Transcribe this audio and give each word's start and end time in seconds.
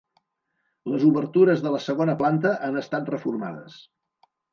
Les 0.93 1.03
obertures 1.09 1.61
de 1.65 1.73
la 1.75 1.81
segona 1.87 2.15
planta 2.21 2.53
han 2.69 2.79
estat 2.81 3.13
reformades. 3.15 3.77